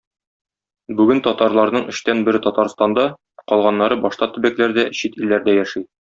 [0.99, 3.03] Бүген татарларның өчтән бере- Татарстанда,
[3.53, 5.85] калганнары- башка төбәкләрдә, чит илләрдә яши.